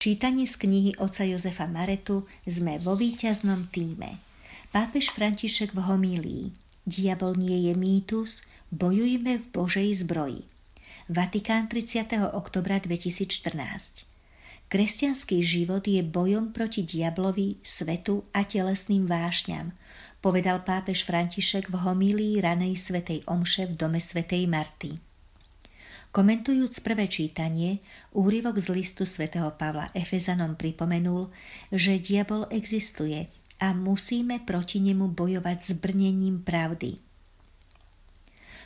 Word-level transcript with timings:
Čítanie 0.00 0.48
z 0.48 0.56
knihy 0.56 0.96
oca 0.96 1.28
Jozefa 1.28 1.68
Maretu 1.68 2.24
sme 2.48 2.80
vo 2.80 2.96
víťaznom 2.96 3.68
týme. 3.68 4.16
Pápež 4.72 5.12
František 5.12 5.76
v 5.76 5.80
homílii. 5.92 6.44
Diabol 6.88 7.36
nie 7.36 7.68
je 7.68 7.76
mýtus, 7.76 8.48
bojujme 8.72 9.36
v 9.36 9.46
Božej 9.52 9.92
zbroji. 10.00 10.48
Vatikán 11.12 11.68
30. 11.68 12.16
oktobra 12.32 12.80
2014 12.80 14.08
Kresťanský 14.72 15.44
život 15.44 15.84
je 15.84 16.00
bojom 16.00 16.56
proti 16.56 16.80
diablovi, 16.80 17.60
svetu 17.60 18.24
a 18.32 18.48
telesným 18.48 19.04
vášňam, 19.04 19.76
povedal 20.24 20.64
pápež 20.64 21.04
František 21.04 21.68
v 21.68 21.76
homílii 21.76 22.40
ranej 22.40 22.80
svetej 22.80 23.28
omše 23.28 23.68
v 23.68 23.76
dome 23.76 24.00
svetej 24.00 24.48
Marty. 24.48 25.09
Komentujúc 26.10 26.82
prvé 26.82 27.06
čítanie, 27.06 27.78
úryvok 28.18 28.58
z 28.58 28.74
listu 28.74 29.06
svätého 29.06 29.54
Pavla 29.54 29.94
Efezanom 29.94 30.58
pripomenul, 30.58 31.30
že 31.70 32.02
diabol 32.02 32.50
existuje 32.50 33.30
a 33.62 33.70
musíme 33.70 34.42
proti 34.42 34.82
nemu 34.82 35.06
bojovať 35.06 35.58
s 35.62 35.70
brnením 35.78 36.42
pravdy. 36.42 36.98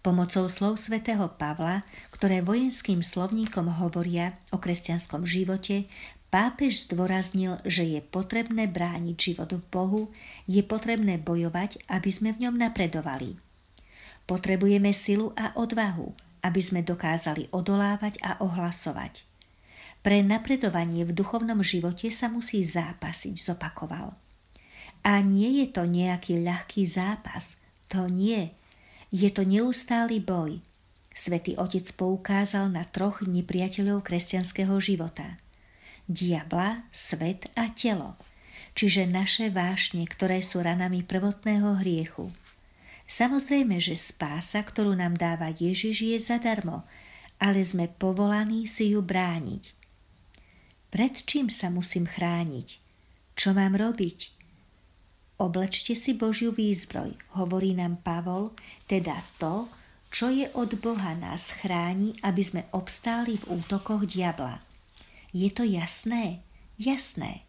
Pomocou 0.00 0.48
slov 0.48 0.80
svätého 0.80 1.28
Pavla, 1.36 1.84
ktoré 2.08 2.40
vojenským 2.40 3.04
slovníkom 3.04 3.68
hovoria 3.84 4.40
o 4.48 4.56
kresťanskom 4.56 5.28
živote, 5.28 5.92
pápež 6.32 6.88
zdôraznil, 6.88 7.60
že 7.68 7.84
je 7.84 8.00
potrebné 8.00 8.64
brániť 8.64 9.16
život 9.20 9.52
v 9.52 9.60
Bohu, 9.68 10.02
je 10.48 10.64
potrebné 10.64 11.20
bojovať, 11.20 11.84
aby 11.84 12.08
sme 12.08 12.32
v 12.32 12.48
ňom 12.48 12.56
napredovali. 12.56 13.36
Potrebujeme 14.24 14.96
silu 14.96 15.36
a 15.36 15.52
odvahu, 15.52 16.25
aby 16.46 16.62
sme 16.62 16.86
dokázali 16.86 17.50
odolávať 17.50 18.22
a 18.22 18.38
ohlasovať. 18.38 19.26
Pre 20.06 20.22
napredovanie 20.22 21.02
v 21.02 21.10
duchovnom 21.10 21.58
živote 21.66 22.14
sa 22.14 22.30
musí 22.30 22.62
zápasiť, 22.62 23.34
zopakoval. 23.34 24.14
A 25.02 25.12
nie 25.22 25.62
je 25.62 25.66
to 25.74 25.82
nejaký 25.82 26.38
ľahký 26.46 26.86
zápas, 26.86 27.58
to 27.90 28.06
nie. 28.06 28.54
Je 29.10 29.26
to 29.34 29.42
neustály 29.42 30.22
boj. 30.22 30.62
Svetý 31.10 31.58
Otec 31.58 31.90
poukázal 31.98 32.70
na 32.70 32.86
troch 32.86 33.26
nepriateľov 33.26 34.06
kresťanského 34.06 34.78
života. 34.78 35.42
Diabla, 36.06 36.86
svet 36.94 37.50
a 37.58 37.74
telo, 37.74 38.14
čiže 38.78 39.10
naše 39.10 39.50
vášne, 39.50 40.06
ktoré 40.06 40.38
sú 40.38 40.62
ranami 40.62 41.02
prvotného 41.02 41.82
hriechu– 41.82 42.30
Samozrejme, 43.06 43.78
že 43.78 43.94
spása, 43.94 44.66
ktorú 44.66 44.98
nám 44.98 45.14
dáva 45.14 45.54
Ježiš, 45.54 46.02
je 46.02 46.18
zadarmo, 46.18 46.82
ale 47.38 47.62
sme 47.62 47.86
povolaní 47.86 48.66
si 48.66 48.92
ju 48.92 49.00
brániť. 49.00 49.72
Pred 50.90 51.14
čím 51.22 51.46
sa 51.46 51.70
musím 51.70 52.10
chrániť? 52.10 52.82
Čo 53.38 53.54
mám 53.54 53.78
robiť? 53.78 54.34
Oblečte 55.38 55.94
si 55.94 56.18
Božiu 56.18 56.50
výzbroj, 56.50 57.14
hovorí 57.38 57.76
nám 57.76 58.00
Pavol, 58.00 58.56
teda 58.88 59.20
to, 59.36 59.70
čo 60.10 60.32
je 60.32 60.48
od 60.56 60.74
Boha 60.80 61.12
nás 61.12 61.52
chráni, 61.52 62.16
aby 62.24 62.42
sme 62.42 62.62
obstáli 62.72 63.36
v 63.36 63.60
útokoch 63.60 64.08
diabla. 64.08 64.64
Je 65.30 65.52
to 65.52 65.62
jasné? 65.62 66.40
Jasné. 66.80 67.45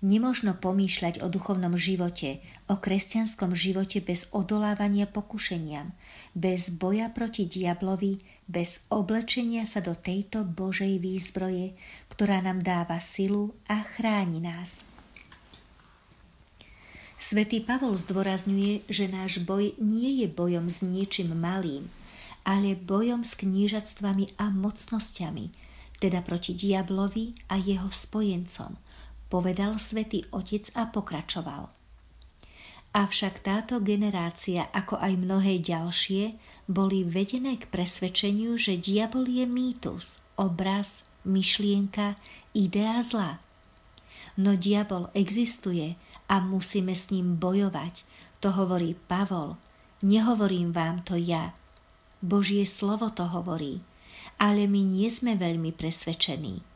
Nemožno 0.00 0.56
pomýšľať 0.56 1.20
o 1.20 1.28
duchovnom 1.28 1.76
živote, 1.76 2.40
o 2.72 2.80
kresťanskom 2.80 3.52
živote 3.52 4.00
bez 4.00 4.32
odolávania 4.32 5.04
pokušeniam, 5.04 5.92
bez 6.32 6.72
boja 6.72 7.12
proti 7.12 7.44
diablovi, 7.44 8.16
bez 8.48 8.88
oblečenia 8.88 9.68
sa 9.68 9.84
do 9.84 9.92
tejto 9.92 10.48
Božej 10.48 10.96
výzbroje, 11.04 11.76
ktorá 12.08 12.40
nám 12.40 12.64
dáva 12.64 12.96
silu 12.96 13.52
a 13.68 13.84
chráni 13.84 14.40
nás. 14.40 14.88
Svetý 17.20 17.60
Pavol 17.60 18.00
zdôrazňuje, 18.00 18.88
že 18.88 19.04
náš 19.04 19.44
boj 19.44 19.76
nie 19.76 20.24
je 20.24 20.32
bojom 20.32 20.72
s 20.72 20.80
niečím 20.80 21.36
malým, 21.36 21.92
ale 22.48 22.72
bojom 22.72 23.20
s 23.20 23.36
knížatstvami 23.36 24.40
a 24.40 24.48
mocnosťami, 24.48 25.52
teda 26.00 26.24
proti 26.24 26.56
diablovi 26.56 27.36
a 27.52 27.60
jeho 27.60 27.92
spojencom– 27.92 28.80
povedal 29.30 29.78
svätý 29.78 30.26
Otec 30.34 30.74
a 30.74 30.90
pokračoval. 30.90 31.70
Avšak 32.90 33.46
táto 33.46 33.78
generácia, 33.78 34.66
ako 34.74 34.98
aj 34.98 35.14
mnohé 35.14 35.62
ďalšie, 35.62 36.34
boli 36.66 37.06
vedené 37.06 37.54
k 37.54 37.70
presvedčeniu, 37.70 38.58
že 38.58 38.82
diabol 38.82 39.30
je 39.30 39.46
mýtus, 39.46 40.26
obraz, 40.34 41.06
myšlienka, 41.22 42.18
idea 42.50 42.98
zla. 43.06 43.38
No 44.34 44.58
diabol 44.58 45.06
existuje 45.14 45.94
a 46.26 46.42
musíme 46.42 46.98
s 46.98 47.14
ním 47.14 47.38
bojovať. 47.38 48.02
To 48.42 48.50
hovorí 48.50 48.98
Pavol. 49.06 49.54
Nehovorím 50.02 50.74
vám 50.74 51.06
to 51.06 51.14
ja. 51.14 51.54
Božie 52.18 52.66
slovo 52.66 53.14
to 53.14 53.22
hovorí. 53.22 53.78
Ale 54.40 54.66
my 54.66 54.80
nie 54.82 55.06
sme 55.12 55.38
veľmi 55.38 55.70
presvedčení. 55.76 56.69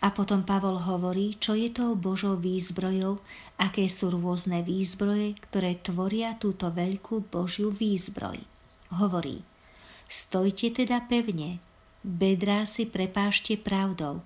A 0.00 0.08
potom 0.16 0.48
Pavol 0.48 0.80
hovorí, 0.80 1.36
čo 1.36 1.52
je 1.52 1.68
tou 1.68 1.92
Božou 1.92 2.40
výzbrojou, 2.40 3.20
aké 3.60 3.84
sú 3.92 4.08
rôzne 4.08 4.64
výzbroje, 4.64 5.36
ktoré 5.44 5.76
tvoria 5.76 6.40
túto 6.40 6.72
veľkú 6.72 7.28
Božiu 7.28 7.68
výzbroj. 7.68 8.40
Hovorí, 8.96 9.44
stojte 10.08 10.72
teda 10.72 11.04
pevne, 11.04 11.60
bedrá 12.00 12.64
si 12.64 12.88
prepášte 12.88 13.60
pravdou. 13.60 14.24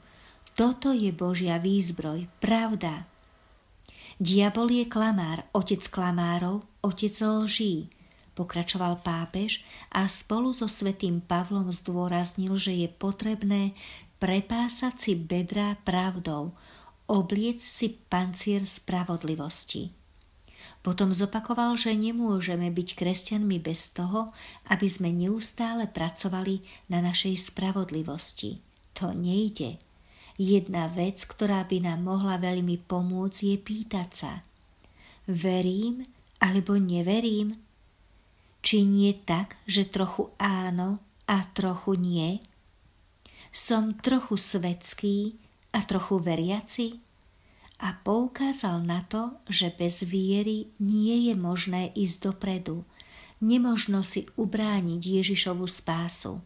Toto 0.55 0.95
je 0.95 1.11
Božia 1.11 1.59
výzbroj, 1.59 2.31
pravda. 2.39 3.11
Diabol 4.23 4.71
je 4.71 4.87
klamár, 4.87 5.43
otec 5.51 5.83
klamárov, 5.91 6.63
otec 6.87 7.11
lží, 7.19 7.91
pokračoval 8.39 9.03
pápež 9.03 9.67
a 9.91 10.07
spolu 10.07 10.55
so 10.55 10.71
svetým 10.71 11.19
Pavlom 11.19 11.71
zdôraznil, 11.75 12.55
že 12.59 12.75
je 12.75 12.89
potrebné 12.91 13.75
prepásať 14.19 14.95
si 14.97 15.13
bedrá 15.19 15.79
pravdou, 15.83 16.55
obliec 17.09 17.61
si 17.61 17.93
pancier 18.09 18.65
spravodlivosti. 18.65 19.93
Potom 20.85 21.17
zopakoval, 21.17 21.81
že 21.81 21.97
nemôžeme 21.97 22.69
byť 22.69 22.89
kresťanmi 22.93 23.57
bez 23.57 23.97
toho, 23.97 24.33
aby 24.69 24.85
sme 24.85 25.13
neustále 25.13 25.89
pracovali 25.89 26.61
na 26.93 27.01
našej 27.01 27.53
spravodlivosti. 27.53 28.61
To 29.01 29.17
nejde. 29.17 29.81
Jedna 30.37 30.93
vec, 30.93 31.25
ktorá 31.25 31.65
by 31.65 31.89
nám 31.89 32.05
mohla 32.05 32.37
veľmi 32.37 32.85
pomôcť, 32.85 33.41
je 33.55 33.57
pýtať 33.57 34.11
sa. 34.13 34.33
Verím 35.25 36.05
alebo 36.37 36.77
neverím? 36.77 37.57
Či 38.61 38.85
nie 38.85 39.13
tak, 39.25 39.57
že 39.65 39.89
trochu 39.89 40.33
áno 40.37 41.01
a 41.25 41.49
trochu 41.57 41.97
nie? 41.97 42.45
Som 43.55 43.95
trochu 43.95 44.35
svetský 44.35 45.39
a 45.71 45.87
trochu 45.87 46.19
veriaci? 46.19 46.99
A 47.79 47.95
poukázal 47.95 48.83
na 48.83 49.07
to, 49.07 49.39
že 49.47 49.71
bez 49.71 50.03
viery 50.03 50.75
nie 50.83 51.31
je 51.31 51.35
možné 51.39 51.95
ísť 51.95 52.35
dopredu. 52.35 52.83
Nemožno 53.39 54.03
si 54.03 54.27
ubrániť 54.35 54.99
Ježišovu 54.99 55.71
spásu. 55.71 56.43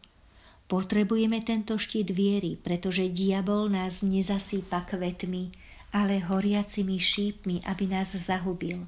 Potrebujeme 0.68 1.40
tento 1.40 1.80
štít 1.80 2.12
viery, 2.12 2.60
pretože 2.60 3.08
diabol 3.08 3.72
nás 3.72 4.04
nezasýpa 4.04 4.84
kvetmi, 4.84 5.48
ale 5.96 6.20
horiacimi 6.20 7.00
šípmi, 7.00 7.64
aby 7.64 7.88
nás 7.88 8.12
zahubil. 8.12 8.84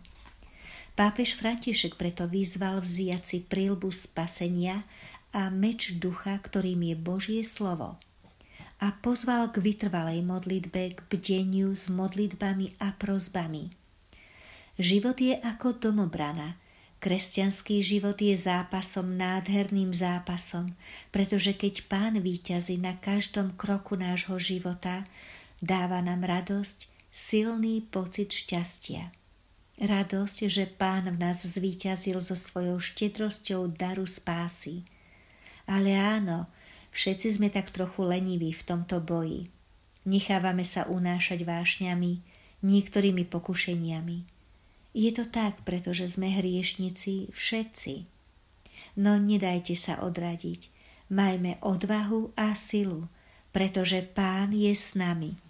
Pápež 0.92 1.40
František 1.40 1.96
preto 1.96 2.28
vyzval 2.28 2.84
vziať 2.84 3.22
si 3.24 3.38
prílbu 3.40 3.88
spasenia 3.88 4.84
a 5.32 5.48
meč 5.48 5.96
ducha, 5.96 6.36
ktorým 6.36 6.84
je 6.84 6.96
Božie 7.00 7.40
slovo 7.48 7.96
a 8.80 8.96
pozval 8.96 9.52
k 9.52 9.60
vytrvalej 9.60 10.24
modlitbe, 10.24 10.96
k 10.96 10.98
bdeniu 11.12 11.76
s 11.76 11.92
modlitbami 11.92 12.80
a 12.80 12.96
prozbami. 12.96 13.68
Život 14.80 15.20
je 15.20 15.36
ako 15.36 15.76
domobrana. 15.76 16.56
Kresťanský 17.00 17.80
život 17.80 18.16
je 18.20 18.32
zápasom, 18.36 19.16
nádherným 19.16 19.92
zápasom, 19.92 20.76
pretože 21.12 21.56
keď 21.56 21.88
Pán 21.88 22.20
víťazí 22.20 22.76
na 22.76 22.96
každom 22.96 23.56
kroku 23.56 23.96
nášho 23.96 24.36
života, 24.36 25.08
dáva 25.64 26.00
nám 26.04 26.24
radosť, 26.24 26.88
silný 27.12 27.84
pocit 27.84 28.32
šťastia. 28.32 29.12
Radosť, 29.80 30.48
že 30.48 30.68
Pán 30.68 31.08
v 31.08 31.16
nás 31.16 31.40
zvíťazil 31.40 32.20
so 32.20 32.36
svojou 32.36 32.76
štedrosťou 32.80 33.72
daru 33.72 34.04
spásy. 34.04 34.84
Ale 35.64 35.96
áno, 35.96 36.52
Všetci 36.90 37.40
sme 37.40 37.48
tak 37.48 37.72
trochu 37.72 38.04
leniví 38.04 38.52
v 38.52 38.66
tomto 38.66 39.00
boji. 39.00 39.48
Nechávame 40.04 40.66
sa 40.66 40.84
unášať 40.84 41.48
vášňami, 41.48 42.20
niektorými 42.60 43.24
pokušeniami. 43.24 44.18
Je 44.92 45.10
to 45.14 45.24
tak, 45.24 45.64
pretože 45.64 46.18
sme 46.18 46.28
hriešnici 46.28 47.30
všetci. 47.30 47.94
No 48.98 49.16
nedajte 49.16 49.78
sa 49.78 50.02
odradiť. 50.02 50.68
Majme 51.10 51.58
odvahu 51.62 52.34
a 52.38 52.54
silu, 52.54 53.08
pretože 53.54 54.02
Pán 54.02 54.52
je 54.54 54.70
s 54.74 54.94
nami. 54.94 55.40